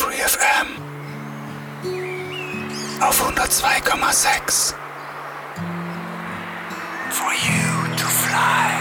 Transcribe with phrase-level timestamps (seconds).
[0.00, 0.66] FreeFM
[3.02, 4.74] auf 102,6
[7.10, 8.72] For you to fly.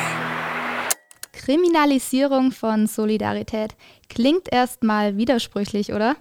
[1.33, 3.75] Kriminalisierung von Solidarität.
[4.07, 6.15] Klingt erstmal widersprüchlich, oder?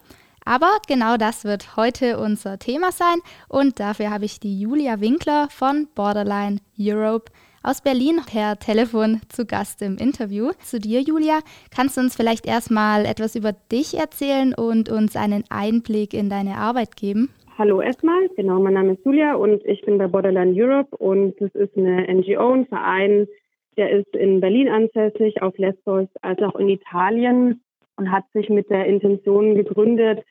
[0.45, 3.20] Aber genau das wird heute unser Thema sein.
[3.46, 7.30] Und dafür habe ich die Julia Winkler von Borderline Europe
[7.69, 10.53] aus Berlin per Telefon zu Gast im Interview.
[10.61, 11.41] Zu dir, Julia,
[11.71, 16.57] kannst du uns vielleicht erstmal etwas über dich erzählen und uns einen Einblick in deine
[16.57, 17.29] Arbeit geben?
[17.59, 21.54] Hallo erstmal, genau, mein Name ist Julia und ich bin bei Borderline Europe und das
[21.54, 23.29] ist eine NGO, ein Verein,
[23.76, 27.61] der ist in Berlin ansässig, auf Lesbos als auch in Italien
[27.96, 30.25] und hat sich mit der Intention gegründet,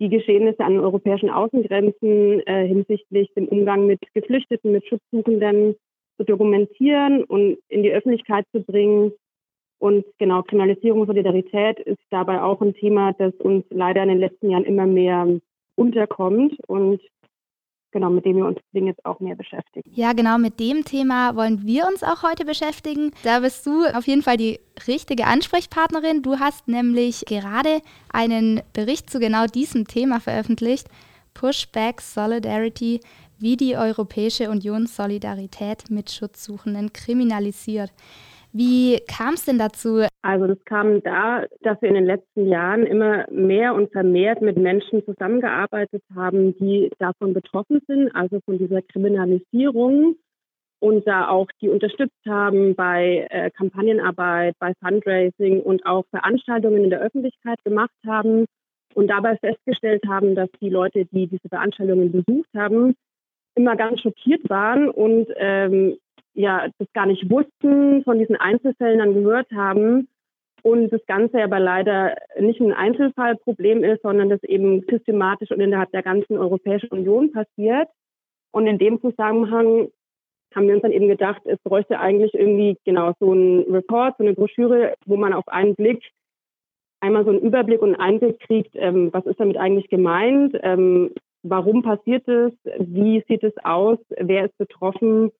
[0.00, 5.76] die Geschehnisse an europäischen Außengrenzen äh, hinsichtlich dem Umgang mit Geflüchteten, mit Schutzsuchenden
[6.22, 9.12] zu dokumentieren und in die Öffentlichkeit zu bringen.
[9.78, 14.50] Und genau, Kriminalisierung, Solidarität ist dabei auch ein Thema, das uns leider in den letzten
[14.50, 15.40] Jahren immer mehr
[15.74, 17.00] unterkommt und
[17.90, 19.90] genau, mit dem wir uns jetzt auch mehr beschäftigen.
[19.92, 23.10] Ja, genau, mit dem Thema wollen wir uns auch heute beschäftigen.
[23.24, 26.22] Da bist du auf jeden Fall die richtige Ansprechpartnerin.
[26.22, 27.80] Du hast nämlich gerade
[28.12, 30.86] einen Bericht zu genau diesem Thema veröffentlicht.
[31.34, 33.00] Pushback Solidarity
[33.42, 37.92] wie die Europäische Union Solidarität mit Schutzsuchenden kriminalisiert.
[38.52, 40.04] Wie kam es denn dazu?
[40.20, 44.58] Also das kam da, dass wir in den letzten Jahren immer mehr und vermehrt mit
[44.58, 50.16] Menschen zusammengearbeitet haben, die davon betroffen sind, also von dieser Kriminalisierung
[50.80, 56.90] und da auch die unterstützt haben bei äh, Kampagnenarbeit, bei Fundraising und auch Veranstaltungen in
[56.90, 58.44] der Öffentlichkeit gemacht haben
[58.94, 62.94] und dabei festgestellt haben, dass die Leute, die diese Veranstaltungen besucht haben,
[63.54, 65.96] immer ganz schockiert waren und ähm,
[66.34, 70.08] ja das gar nicht wussten, von diesen Einzelfällen dann gehört haben
[70.62, 75.90] und das Ganze aber leider nicht ein Einzelfallproblem ist, sondern das eben systematisch und innerhalb
[75.90, 77.88] der ganzen Europäischen Union passiert.
[78.52, 79.88] Und in dem Zusammenhang
[80.54, 84.24] haben wir uns dann eben gedacht, es bräuchte eigentlich irgendwie genau so ein Report, so
[84.24, 86.02] eine Broschüre, wo man auf einen Blick
[87.00, 91.10] einmal so einen Überblick und einen Einblick kriegt, ähm, was ist damit eigentlich gemeint, ähm,
[91.42, 95.30] warum passiert es, wie sieht es aus, wer ist betroffen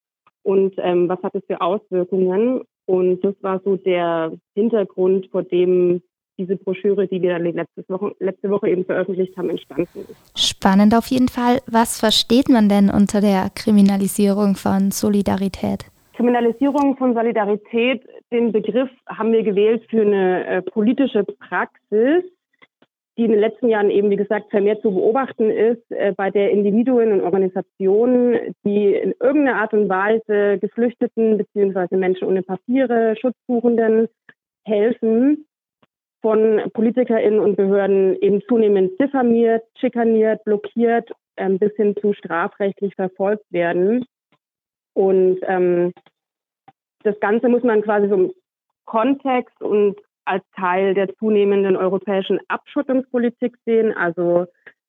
[0.43, 2.63] und ähm, was hat es für Auswirkungen.
[2.87, 6.03] Und das war so der Hintergrund, vor dem
[6.39, 10.33] diese Broschüre, die wir letzte Woche, letzte Woche eben veröffentlicht haben, entstanden ist.
[10.35, 11.59] Spannend auf jeden Fall.
[11.71, 15.85] Was versteht man denn unter der Kriminalisierung von Solidarität?
[16.15, 22.25] Kriminalisierung von Solidarität, den Begriff haben wir gewählt für eine äh, politische Praxis,
[23.19, 26.51] die in den letzten Jahren eben, wie gesagt, vermehrt zu beobachten ist, äh, bei der
[26.51, 34.09] Individuen und Organisationen, die in irgendeiner Art und Weise Geflüchteten beziehungsweise Menschen ohne Papiere, Schutzsuchenden
[34.65, 35.47] helfen,
[36.23, 43.45] von PolitikerInnen und Behörden eben zunehmend diffamiert, schikaniert, blockiert, ähm, bis hin zu strafrechtlich verfolgt
[43.51, 44.05] werden.
[44.95, 45.93] Und ähm,
[47.03, 48.33] das Ganze muss man quasi so im
[48.85, 53.93] Kontext und als Teil der zunehmenden europäischen Abschottungspolitik sehen.
[53.97, 54.47] Also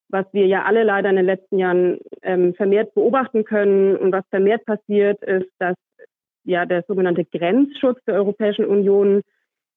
[0.10, 4.26] was wir ja alle leider in den letzten Jahren ähm, vermehrt beobachten können und was
[4.30, 5.76] vermehrt passiert, ist, dass
[6.44, 9.22] ja der sogenannte Grenzschutz der Europäischen Union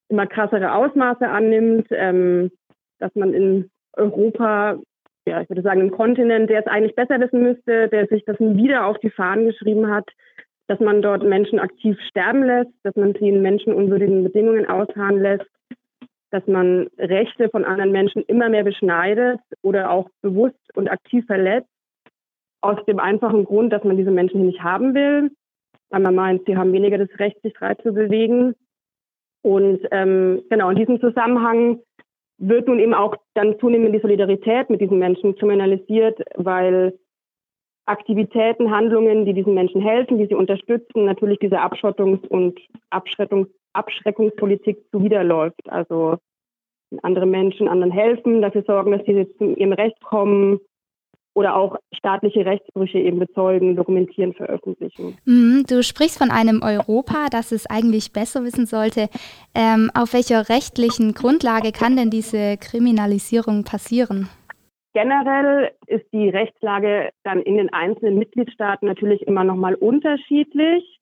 [0.08, 2.50] immer krassere Ausmaße annimmt, ähm,
[2.98, 4.78] dass man in Europa,
[5.26, 8.38] ja, ich würde sagen, im Kontinent, der es eigentlich besser wissen müsste, der sich das
[8.38, 10.08] wieder auf die Fahnen geschrieben hat,
[10.68, 15.46] dass man dort Menschen aktiv sterben lässt, dass man sie in menschenunwürdigen Bedingungen ausharren lässt,
[16.30, 21.68] dass man Rechte von anderen Menschen immer mehr beschneidet oder auch bewusst und aktiv verletzt,
[22.60, 25.30] aus dem einfachen Grund, dass man diese Menschen hier nicht haben will,
[25.90, 28.54] weil man meint, sie haben weniger das Recht, sich frei zu bewegen.
[29.42, 31.78] Und ähm, genau, in diesem Zusammenhang
[32.38, 36.98] wird nun eben auch dann zunehmend die Solidarität mit diesen Menschen kriminalisiert, weil
[37.86, 42.58] Aktivitäten, Handlungen, die diesen Menschen helfen, die sie unterstützen, natürlich diese Abschottungs- und
[42.90, 45.68] Abschrettungs Abschreckungspolitik zuwiderläuft.
[45.68, 46.16] Also
[47.02, 50.60] andere Menschen anderen helfen, dafür sorgen, dass sie zu ihrem Recht kommen
[51.34, 55.18] oder auch staatliche Rechtsbrüche eben bezeugen, dokumentieren, veröffentlichen.
[55.26, 59.08] Mhm, du sprichst von einem Europa, das es eigentlich besser wissen sollte.
[59.54, 64.30] Ähm, auf welcher rechtlichen Grundlage kann denn diese Kriminalisierung passieren?
[64.96, 70.98] Generell ist die Rechtslage dann in den einzelnen Mitgliedstaaten natürlich immer noch mal unterschiedlich,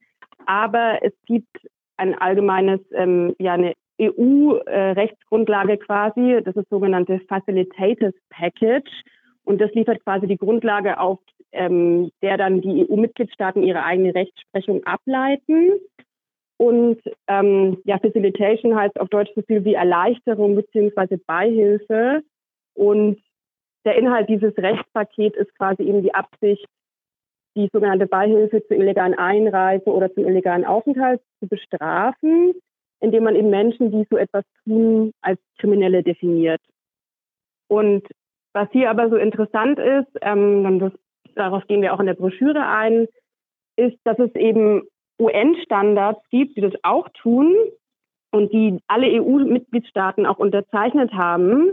[0.46, 8.91] aber es gibt ein allgemeines, ähm, ja, eine EU-Rechtsgrundlage quasi, das ist sogenannte Facilitative Package
[9.44, 11.20] und das liefert quasi die Grundlage, auf
[11.52, 15.70] ähm, der dann die EU-Mitgliedstaaten ihre eigene Rechtsprechung ableiten.
[16.56, 22.25] Und ähm, ja, Facilitation heißt auf Deutsch so viel wie Erleichterung beziehungsweise Beihilfe
[22.75, 23.20] Und
[23.85, 26.67] der Inhalt dieses Rechtspakets ist quasi eben die Absicht,
[27.57, 32.55] die sogenannte Beihilfe zur illegalen Einreise oder zum illegalen Aufenthalt zu bestrafen,
[33.01, 36.61] indem man eben Menschen, die so etwas tun, als Kriminelle definiert.
[37.69, 38.07] Und
[38.53, 40.93] was hier aber so interessant ist, ähm, das,
[41.35, 43.07] darauf gehen wir auch in der Broschüre ein,
[43.77, 44.83] ist, dass es eben
[45.21, 47.55] UN-Standards gibt, die das auch tun
[48.33, 51.71] und die alle EU-Mitgliedstaaten auch unterzeichnet haben.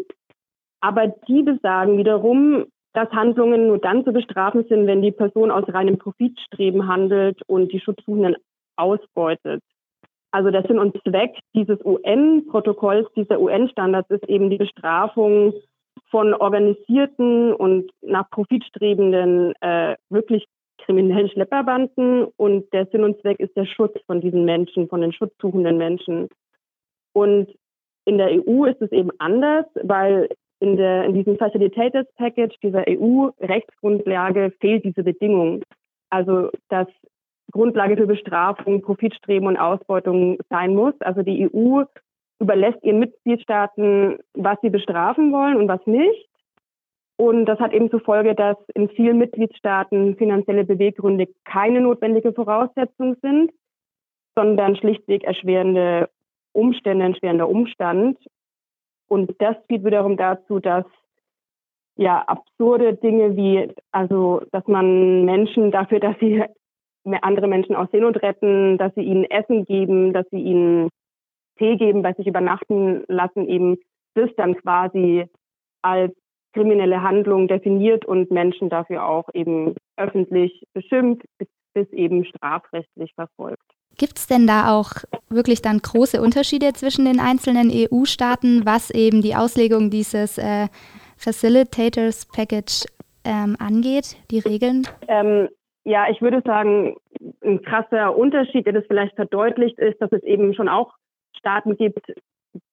[0.82, 5.64] Aber die besagen wiederum, dass Handlungen nur dann zu bestrafen sind, wenn die Person aus
[5.70, 8.36] reinem Profitstreben handelt und die Schutzsuchenden
[8.76, 9.64] ausbeutet.
[10.32, 15.54] Also der Sinn und Zweck dieses UN-Protokolls, dieser UN-Standards ist eben die Bestrafung
[16.10, 20.46] von organisierten und nach Profit strebenden, äh, wirklich
[20.80, 22.26] kriminellen Schlepperbanden.
[22.38, 26.30] Und der Sinn und Zweck ist der Schutz von diesen Menschen, von den schutzsuchenden Menschen.
[27.14, 27.50] Und
[28.06, 30.30] in der EU ist es eben anders, weil
[30.62, 35.64] in, der, in diesem Facilitators Package, dieser EU-Rechtsgrundlage, fehlt diese Bedingung.
[36.10, 36.88] Also, dass
[37.52, 40.94] Grundlage für Bestrafung, Profitstreben und Ausbeutung sein muss.
[41.02, 41.84] Also die EU
[42.40, 46.30] überlässt ihren Mitgliedstaaten, was sie bestrafen wollen und was nicht.
[47.18, 53.16] Und das hat eben zur Folge, dass in vielen Mitgliedstaaten finanzielle Beweggründe keine notwendige Voraussetzung
[53.22, 53.52] sind,
[54.36, 56.10] sondern schlichtweg erschwerende
[56.54, 58.18] Umstände, ein erschwerender Umstand.
[59.12, 60.86] Und das führt wiederum dazu, dass
[61.98, 66.42] ja absurde Dinge wie, also dass man Menschen dafür, dass sie
[67.22, 70.88] andere Menschen aus Seenot retten, dass sie ihnen Essen geben, dass sie ihnen
[71.58, 73.80] Tee geben, bei sich übernachten lassen, eben
[74.14, 75.26] das dann quasi
[75.82, 76.14] als
[76.54, 83.60] kriminelle Handlung definiert und Menschen dafür auch eben öffentlich beschimpft, bis, bis eben strafrechtlich verfolgt.
[84.02, 84.94] Gibt es denn da auch
[85.30, 90.70] wirklich dann große Unterschiede zwischen den einzelnen EU-Staaten, was eben die Auslegung dieses äh,
[91.18, 92.86] Facilitators Package
[93.24, 94.88] ähm, angeht, die Regeln?
[95.08, 95.50] Ähm,
[95.84, 96.96] ja, ich würde sagen,
[97.46, 100.96] ein krasser Unterschied, der das vielleicht verdeutlicht, ist, dass es eben schon auch
[101.38, 102.12] Staaten gibt,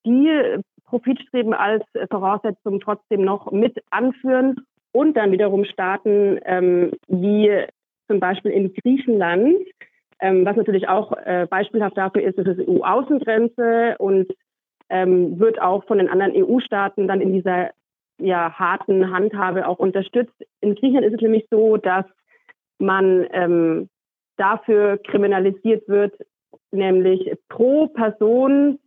[0.07, 7.51] die Profitstreben als Voraussetzung trotzdem noch mit anführen und dann wiederum Staaten ähm, wie
[8.07, 9.59] zum Beispiel in Griechenland,
[10.19, 14.27] ähm, was natürlich auch äh, beispielhaft dafür ist, dass es EU-Außengrenze und
[14.89, 17.71] ähm, wird auch von den anderen EU-Staaten dann in dieser
[18.19, 20.33] ja, harten Handhabe auch unterstützt.
[20.61, 22.05] In Griechenland ist es nämlich so, dass
[22.79, 23.89] man ähm,
[24.37, 26.13] dafür kriminalisiert wird,
[26.71, 28.79] nämlich pro Person,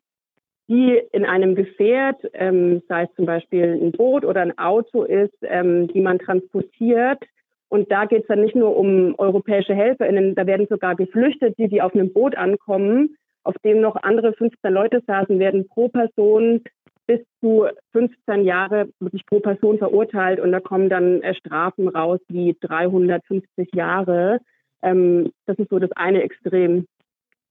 [0.69, 5.37] die in einem Gefährt, ähm, sei es zum Beispiel ein Boot oder ein Auto ist,
[5.43, 7.23] ähm, die man transportiert.
[7.73, 11.81] Und da geht es dann nicht nur um europäische HelferInnen, da werden sogar Geflüchtete, die
[11.81, 16.63] auf einem Boot ankommen, auf dem noch andere 15 Leute saßen, werden pro Person
[17.07, 22.21] bis zu 15 Jahre wirklich pro Person verurteilt und da kommen dann äh, Strafen raus
[22.29, 24.41] wie 350 Jahre.
[24.83, 26.85] Ähm, das ist so das eine Extrem.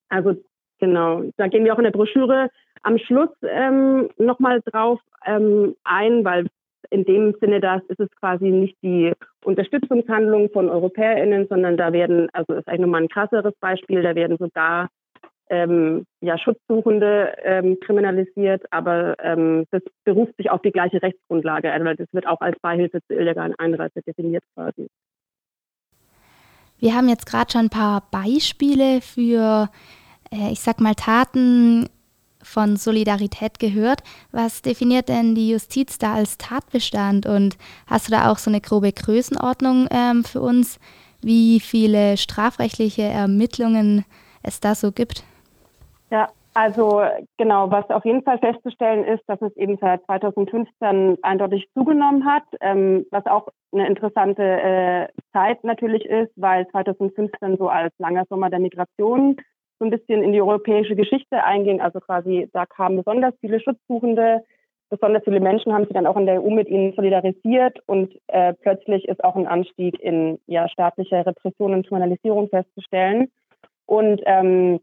[0.09, 0.35] Also
[0.79, 2.51] genau, da gehen wir auch in der Broschüre
[2.83, 6.45] am Schluss ähm, nochmal drauf ähm, ein, weil
[6.91, 12.29] in dem Sinne, das ist es quasi nicht die Unterstützungshandlung von EuropäerInnen, sondern da werden,
[12.33, 14.89] also ist eigentlich nochmal ein krasseres Beispiel, da werden sogar
[15.49, 21.71] ähm, ja, Schutzsuchende ähm, kriminalisiert, aber ähm, das beruft sich auf die gleiche Rechtsgrundlage.
[21.71, 24.87] Also das wird auch als Beihilfe zur illegalen Einreise definiert quasi.
[26.79, 29.69] Wir haben jetzt gerade schon ein paar Beispiele für,
[30.31, 31.87] äh, ich sag mal, Taten
[32.43, 34.01] von Solidarität gehört.
[34.31, 37.25] Was definiert denn die Justiz da als Tatbestand?
[37.25, 37.57] Und
[37.87, 40.79] hast du da auch so eine grobe Größenordnung ähm, für uns,
[41.21, 44.05] wie viele strafrechtliche Ermittlungen
[44.43, 45.23] es da so gibt?
[46.09, 47.01] Ja, also
[47.37, 52.43] genau, was auf jeden Fall festzustellen ist, dass es eben seit 2015 eindeutig zugenommen hat,
[52.59, 58.49] ähm, was auch eine interessante äh, Zeit natürlich ist, weil 2015 so als langer Sommer
[58.49, 59.37] der Migration
[59.81, 61.81] so ein bisschen in die europäische Geschichte einging.
[61.81, 64.43] Also quasi, da kamen besonders viele Schutzsuchende,
[64.91, 68.53] besonders viele Menschen haben sich dann auch in der EU mit ihnen solidarisiert und äh,
[68.53, 73.31] plötzlich ist auch ein Anstieg in ja, staatlicher Repression und Kriminalisierung festzustellen.
[73.87, 74.81] Und ähm,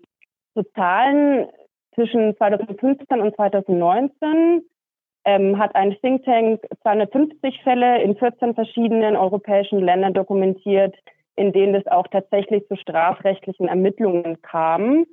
[0.55, 1.47] zu Zahlen
[1.95, 4.63] zwischen 2015 und 2019
[5.27, 10.97] ähm, hat ein Think Tank 250 Fälle in 14 verschiedenen europäischen Ländern dokumentiert,
[11.39, 15.07] in denen es auch tatsächlich zu strafrechtlichen Ermittlungen kam.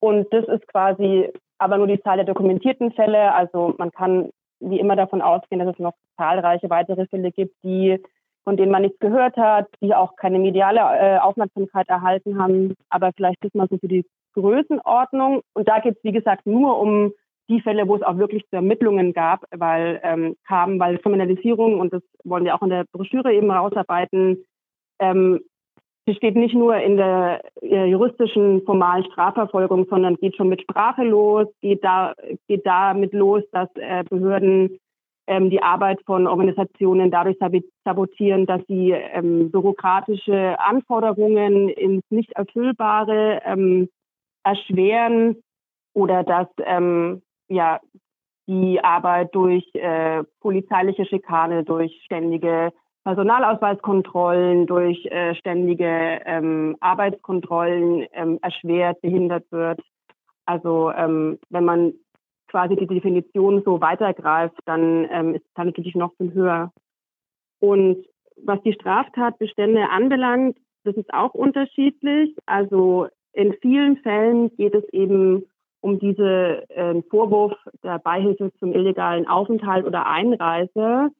[0.00, 3.32] Und das ist quasi aber nur die Zahl der dokumentierten Fälle.
[3.34, 7.98] Also man kann wie immer davon ausgehen, dass es noch zahlreiche weitere Fälle gibt, die
[8.44, 12.74] von denen man nichts gehört hat, die auch keine mediale äh, Aufmerksamkeit erhalten haben.
[12.88, 15.42] Aber vielleicht ist mal so für die Größenordnung.
[15.54, 17.12] Und da geht es, wie gesagt, nur um
[17.50, 21.92] die Fälle, wo es auch wirklich zu Ermittlungen gab, weil ähm, kam, weil Kriminalisierung, und
[21.92, 24.44] das wollen wir auch in der Broschüre eben rausarbeiten,
[25.00, 25.40] ähm,
[26.06, 31.04] sie steht nicht nur in der äh, juristischen formalen Strafverfolgung, sondern geht schon mit Sprache
[31.04, 32.14] los, geht da
[32.48, 34.78] geht damit los, dass äh, Behörden
[35.26, 37.38] ähm, die Arbeit von Organisationen dadurch
[37.84, 43.88] sabotieren, dass sie ähm, bürokratische Anforderungen ins nicht erfüllbare ähm,
[44.42, 45.36] erschweren
[45.94, 47.80] oder dass ähm, ja
[48.48, 52.72] die Arbeit durch äh, polizeiliche Schikane, durch ständige
[53.10, 59.80] Personalausweiskontrollen, durch äh, ständige ähm, Arbeitskontrollen ähm, erschwert, behindert wird.
[60.46, 61.94] Also ähm, wenn man
[62.46, 66.70] quasi die Definition so weitergreift, dann ähm, ist es natürlich noch viel höher.
[67.58, 68.06] Und
[68.44, 72.36] was die Straftatbestände anbelangt, das ist auch unterschiedlich.
[72.46, 75.46] Also in vielen Fällen geht es eben
[75.80, 81.10] um diese äh, Vorwurf der Beihilfe zum illegalen Aufenthalt oder Einreise.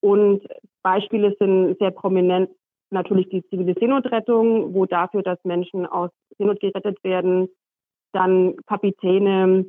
[0.00, 0.46] Und
[0.82, 2.50] Beispiele sind sehr prominent
[2.90, 7.48] natürlich die zivile Seenotrettung, wo dafür, dass Menschen aus Seenot gerettet werden,
[8.12, 9.66] dann Kapitäne,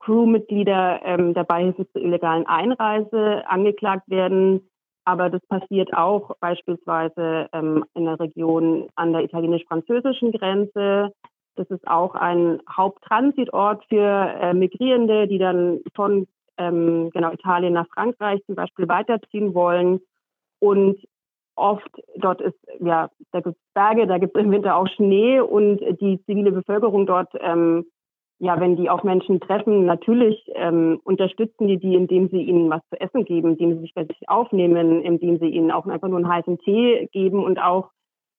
[0.00, 4.68] Crewmitglieder ähm, der Beihilfe zur illegalen Einreise angeklagt werden.
[5.06, 11.12] Aber das passiert auch beispielsweise ähm, in der Region an der italienisch-französischen Grenze.
[11.56, 14.00] Das ist auch ein Haupttransitort für
[14.40, 16.26] äh, Migrierende, die dann von
[16.58, 20.00] ähm, genau Italien nach Frankreich zum Beispiel weiterziehen wollen.
[20.60, 20.98] Und
[21.56, 25.40] oft dort ist, ja, da gibt es Berge, da gibt es im Winter auch Schnee
[25.40, 27.84] und die zivile Bevölkerung dort, ähm,
[28.40, 32.82] ja, wenn die auf Menschen treffen, natürlich ähm, unterstützen die die, indem sie ihnen was
[32.90, 36.18] zu essen geben, indem sie sich bei sich aufnehmen, indem sie ihnen auch einfach nur
[36.18, 37.90] einen heißen Tee geben und auch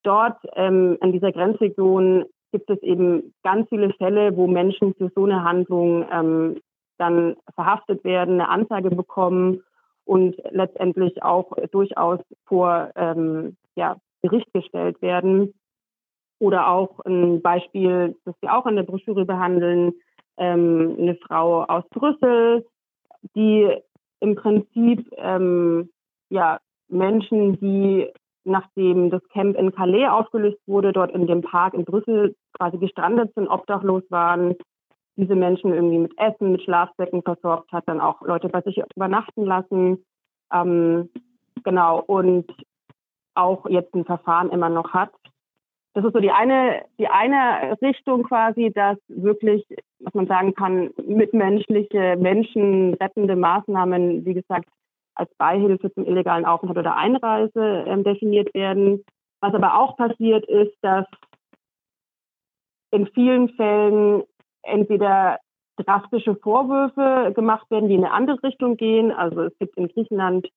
[0.03, 5.25] dort ähm, an dieser Grenzregion gibt es eben ganz viele Fälle, wo Menschen für so
[5.25, 6.57] eine Handlung ähm,
[6.97, 9.63] dann verhaftet werden, eine Anzeige bekommen
[10.05, 15.53] und letztendlich auch durchaus vor ähm, ja, Gericht gestellt werden.
[16.39, 19.93] Oder auch ein Beispiel, das wir auch in der Broschüre behandeln,
[20.37, 22.65] ähm, eine Frau aus Brüssel,
[23.35, 23.73] die
[24.19, 25.89] im Prinzip ähm,
[26.29, 26.59] ja,
[26.89, 28.11] Menschen, die
[28.45, 33.33] nachdem das Camp in Calais aufgelöst wurde, dort in dem Park in Brüssel quasi gestrandet
[33.33, 34.55] sind, obdachlos waren,
[35.17, 39.45] diese Menschen irgendwie mit Essen, mit Schlafsäcken versorgt hat, dann auch Leute bei sich übernachten
[39.45, 40.03] lassen.
[40.51, 41.09] Ähm,
[41.63, 42.51] genau, und
[43.33, 45.11] auch jetzt ein Verfahren immer noch hat.
[45.93, 49.65] Das ist so die eine, die eine Richtung quasi, dass wirklich,
[49.99, 54.67] was man sagen kann, mitmenschliche, menschenrettende Maßnahmen, wie gesagt,
[55.15, 59.05] als Beihilfe zum illegalen Aufenthalt oder Einreise ähm, definiert werden.
[59.39, 61.05] Was aber auch passiert ist, dass
[62.91, 64.23] in vielen Fällen
[64.65, 65.39] entweder
[65.77, 69.11] drastische Vorwürfe gemacht werden, die in eine andere Richtung gehen.
[69.11, 70.47] Also es gibt in Griechenland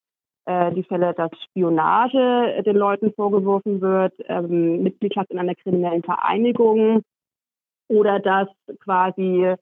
[0.46, 7.02] äh, die Fälle, dass Spionage den Leuten vorgeworfen wird, ähm, Mitgliedschaft in einer kriminellen Vereinigung
[7.88, 8.48] oder dass
[8.80, 9.54] quasi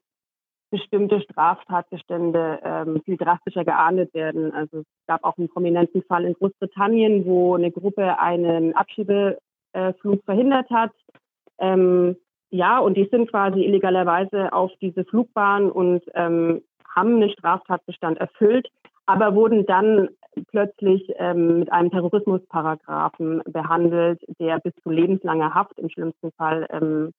[0.69, 4.53] bestimmte Straftatbestände ähm, viel drastischer geahndet werden.
[4.53, 10.69] Also es gab auch einen prominenten Fall in Großbritannien, wo eine Gruppe einen Abschiebeflug verhindert
[10.69, 10.91] hat.
[11.59, 12.17] Ähm,
[12.49, 16.61] ja, und die sind quasi illegalerweise auf diese Flugbahn und ähm,
[16.95, 18.67] haben einen Straftatbestand erfüllt,
[19.05, 20.09] aber wurden dann
[20.49, 27.11] plötzlich ähm, mit einem Terrorismusparagraphen behandelt, der bis zu lebenslanger Haft im schlimmsten Fall ähm,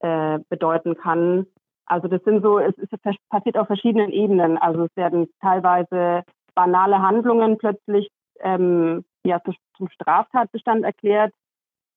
[0.00, 1.46] äh, bedeuten kann.
[1.86, 4.58] Also das sind so, es, es passiert auf verschiedenen Ebenen.
[4.58, 6.22] Also es werden teilweise
[6.54, 8.08] banale Handlungen plötzlich
[8.40, 9.40] ähm, ja,
[9.76, 11.32] zum Straftatbestand erklärt,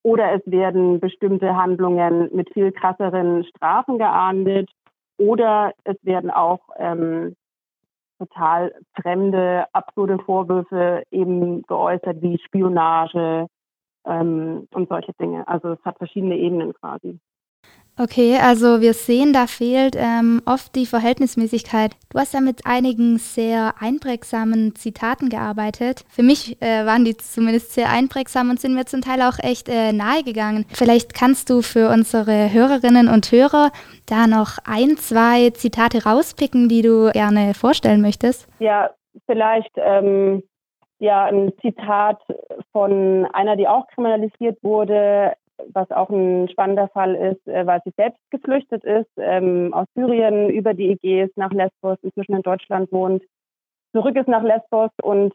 [0.02, 4.70] oder es werden bestimmte Handlungen mit viel krasseren Strafen geahndet
[5.18, 7.36] oder es werden auch ähm,
[8.18, 13.46] total fremde, absurde Vorwürfe eben geäußert wie Spionage
[14.06, 15.46] ähm, und solche Dinge.
[15.46, 17.18] Also es hat verschiedene Ebenen quasi.
[17.98, 21.92] Okay, also wir sehen, da fehlt ähm, oft die Verhältnismäßigkeit.
[22.10, 26.04] Du hast ja mit einigen sehr einprägsamen Zitaten gearbeitet.
[26.08, 29.68] Für mich äh, waren die zumindest sehr einprägsam und sind mir zum Teil auch echt
[29.68, 30.64] äh, nahe gegangen.
[30.72, 33.70] Vielleicht kannst du für unsere Hörerinnen und Hörer
[34.06, 38.48] da noch ein, zwei Zitate rauspicken, die du gerne vorstellen möchtest.
[38.58, 38.90] Ja,
[39.26, 40.42] vielleicht ähm,
[40.98, 42.22] ja ein Zitat
[42.72, 45.34] von einer, die auch kriminalisiert wurde,
[45.72, 50.50] was auch ein spannender Fall ist, äh, weil sie selbst geflüchtet ist, ähm, aus Syrien
[50.50, 53.22] über die Ägäis nach Lesbos, inzwischen in Deutschland wohnt,
[53.92, 55.34] zurück ist nach Lesbos und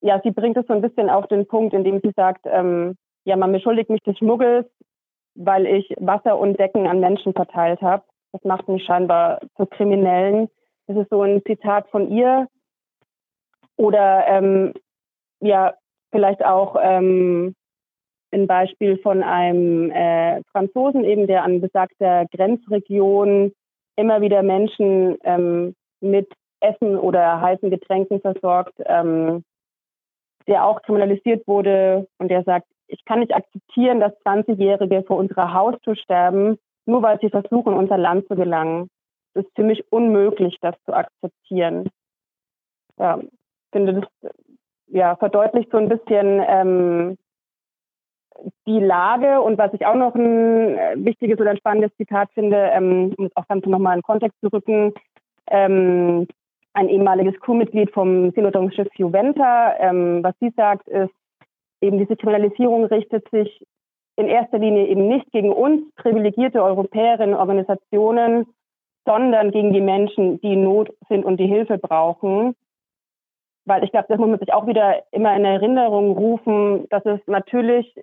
[0.00, 3.36] ja, sie bringt es so ein bisschen auf den Punkt, indem sie sagt, ähm, ja,
[3.36, 4.66] man beschuldigt mich des Schmuggels,
[5.34, 8.04] weil ich Wasser und Decken an Menschen verteilt habe.
[8.32, 10.48] Das macht mich scheinbar zu Kriminellen.
[10.86, 12.46] Das ist so ein Zitat von ihr.
[13.76, 14.74] Oder ähm,
[15.40, 15.74] ja,
[16.10, 17.54] vielleicht auch ähm,
[18.32, 23.52] ein Beispiel von einem äh, Franzosen eben, der an besagter Grenzregion
[23.96, 29.44] immer wieder Menschen ähm, mit Essen oder heißen Getränken versorgt, ähm,
[30.46, 35.52] der auch kriminalisiert wurde und der sagt, ich kann nicht akzeptieren, dass 20-Jährige vor unserer
[35.52, 38.88] Haustür sterben, nur weil sie versuchen, unser Land zu gelangen.
[39.34, 41.90] Es ist für mich unmöglich, das zu akzeptieren.
[42.98, 43.28] Ja, ich
[43.72, 44.32] finde, das
[44.86, 47.18] ja, verdeutlicht so ein bisschen ähm,
[48.66, 52.56] die Lage und was ich auch noch ein äh, wichtiges oder ein spannendes Zitat finde,
[52.56, 54.92] ähm, um es auch ganz nochmal in Kontext zu rücken,
[55.50, 56.26] ähm,
[56.74, 61.10] ein ehemaliges Crewmitglied vom Seenotrettungsschiff Juventa, ähm, was sie sagt, ist,
[61.80, 63.64] eben diese Kriminalisierung richtet sich
[64.16, 68.46] in erster Linie eben nicht gegen uns, privilegierte Europäerinnen, Organisationen,
[69.04, 72.54] sondern gegen die Menschen, die in Not sind und die Hilfe brauchen.
[73.64, 77.20] Weil ich glaube, das muss man sich auch wieder immer in Erinnerung rufen, dass es
[77.26, 77.94] natürlich,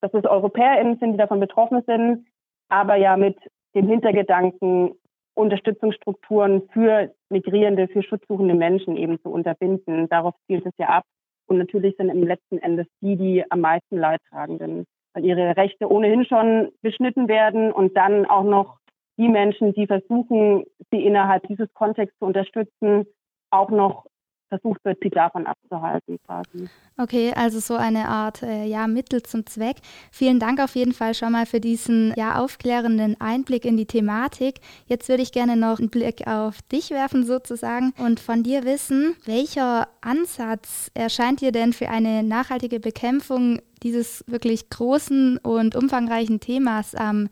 [0.00, 2.26] dass es EuropäerInnen sind, die davon betroffen sind,
[2.68, 3.36] aber ja mit
[3.74, 4.94] dem Hintergedanken,
[5.34, 10.08] Unterstützungsstrukturen für migrierende, für schutzsuchende Menschen eben zu unterbinden.
[10.08, 11.04] Darauf zielt es ja ab.
[11.46, 16.24] Und natürlich sind im letzten Endes die, die am meisten Leidtragenden, weil ihre Rechte ohnehin
[16.24, 18.78] schon beschnitten werden und dann auch noch
[19.18, 23.06] die Menschen, die versuchen, sie innerhalb dieses Kontexts zu unterstützen,
[23.50, 24.06] auch noch
[24.50, 26.68] versucht wird, sie davon abzuhalten quasi.
[26.98, 29.76] Okay, also so eine Art äh, ja, Mittel zum Zweck.
[30.10, 34.60] Vielen Dank auf jeden Fall schon mal für diesen ja, aufklärenden Einblick in die Thematik.
[34.86, 39.14] Jetzt würde ich gerne noch einen Blick auf dich werfen sozusagen und von dir wissen,
[39.24, 46.94] welcher Ansatz erscheint dir denn für eine nachhaltige Bekämpfung dieses wirklich großen und umfangreichen Themas
[46.94, 47.30] am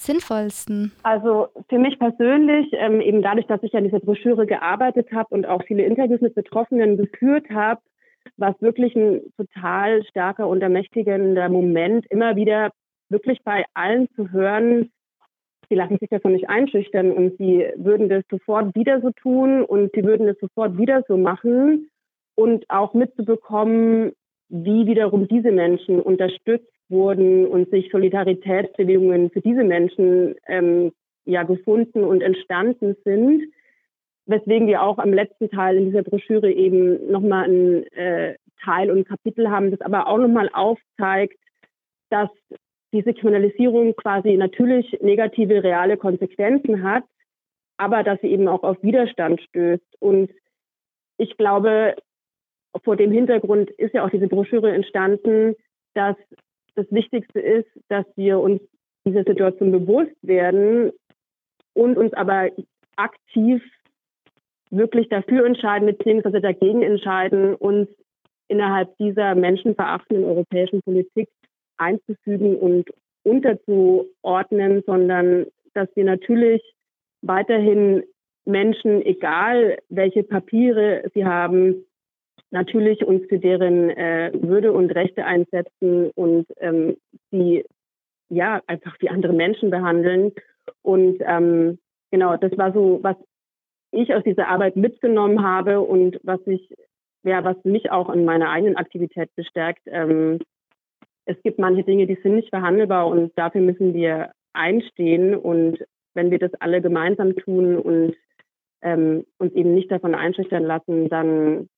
[0.00, 0.92] sinnvollsten?
[1.02, 5.46] Also für mich persönlich, ähm, eben dadurch, dass ich an dieser Broschüre gearbeitet habe und
[5.46, 7.80] auch viele Interviews mit Betroffenen geführt habe,
[8.36, 12.70] war es wirklich ein total starker und ermächtigender Moment, immer wieder
[13.08, 14.90] wirklich bei allen zu hören,
[15.68, 19.92] sie lassen sich davon nicht einschüchtern und sie würden das sofort wieder so tun und
[19.94, 21.90] sie würden das sofort wieder so machen
[22.34, 24.12] und auch mitzubekommen,
[24.48, 30.92] wie wiederum diese Menschen unterstützt wurden und sich Solidaritätsbewegungen für diese Menschen ähm,
[31.24, 33.44] ja gefunden und entstanden sind.
[34.26, 39.08] Weswegen wir auch am letzten Teil in dieser Broschüre eben nochmal ein äh, Teil und
[39.08, 41.38] Kapitel haben, das aber auch nochmal aufzeigt,
[42.10, 42.28] dass
[42.92, 47.04] diese Kriminalisierung quasi natürlich negative reale Konsequenzen hat,
[47.76, 49.96] aber dass sie eben auch auf Widerstand stößt.
[50.00, 50.30] Und
[51.16, 51.94] ich glaube,
[52.84, 55.54] vor dem Hintergrund ist ja auch diese Broschüre entstanden,
[55.94, 56.16] dass
[56.74, 58.60] das Wichtigste ist, dass wir uns
[59.04, 60.92] dieser Situation bewusst werden
[61.74, 62.50] und uns aber
[62.96, 63.62] aktiv
[64.70, 67.88] wirklich dafür entscheiden, beziehungsweise dagegen entscheiden, uns
[68.48, 71.28] innerhalb dieser menschenverachtenden europäischen Politik
[71.76, 72.90] einzufügen und
[73.22, 76.62] unterzuordnen, sondern dass wir natürlich
[77.22, 78.02] weiterhin
[78.44, 81.84] Menschen, egal welche Papiere sie haben,
[82.50, 86.96] natürlich uns für deren äh, Würde und Rechte einsetzen und ähm,
[87.30, 87.64] sie
[88.28, 90.32] ja einfach wie andere Menschen behandeln.
[90.82, 91.78] Und ähm,
[92.10, 93.16] genau, das war so, was
[93.92, 96.74] ich aus dieser Arbeit mitgenommen habe und was ich,
[97.24, 99.82] ja, was mich auch in meiner eigenen Aktivität bestärkt.
[99.86, 100.38] Ähm,
[101.24, 105.34] es gibt manche Dinge, die sind nicht verhandelbar und dafür müssen wir einstehen.
[105.34, 105.78] Und
[106.14, 108.14] wenn wir das alle gemeinsam tun und
[108.82, 111.68] ähm, uns eben nicht davon einschüchtern lassen, dann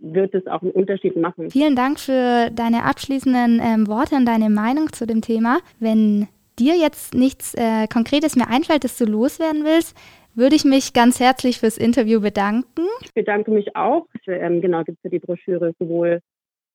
[0.00, 1.50] wird es auch einen Unterschied machen.
[1.50, 5.58] Vielen Dank für deine abschließenden ähm, Worte und deine Meinung zu dem Thema.
[5.78, 6.28] Wenn
[6.58, 9.96] dir jetzt nichts äh, Konkretes mehr einfällt, das du loswerden willst,
[10.34, 12.82] würde ich mich ganz herzlich fürs Interview bedanken.
[13.02, 14.06] Ich bedanke mich auch.
[14.26, 16.20] Ähm, genau, gibt es ja die Broschüre sowohl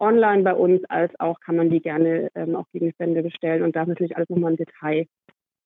[0.01, 3.85] online bei uns als auch kann man die gerne ähm, auch Gegenstände bestellen und da
[3.85, 5.05] natürlich alles nochmal im Detail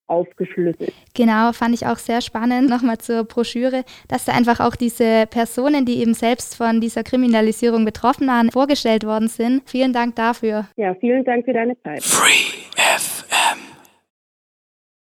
[0.08, 0.94] aufgeschlüsselt.
[1.14, 2.70] Genau, fand ich auch sehr spannend.
[2.70, 7.86] Nochmal zur Broschüre, dass da einfach auch diese Personen, die eben selbst von dieser Kriminalisierung
[7.86, 9.64] betroffen waren, vorgestellt worden sind.
[9.70, 10.68] Vielen Dank dafür.
[10.78, 12.04] Ja, vielen Dank für deine Zeit.
[12.04, 13.26] Free F